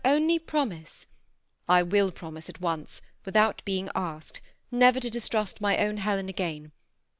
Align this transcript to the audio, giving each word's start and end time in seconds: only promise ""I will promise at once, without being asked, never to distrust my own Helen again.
only 0.03 0.39
promise 0.39 1.05
""I 1.77 1.83
will 1.83 2.09
promise 2.11 2.49
at 2.49 2.59
once, 2.59 3.03
without 3.23 3.61
being 3.65 3.87
asked, 3.93 4.41
never 4.71 4.99
to 4.99 5.11
distrust 5.11 5.61
my 5.61 5.77
own 5.77 5.97
Helen 5.97 6.27
again. 6.27 6.71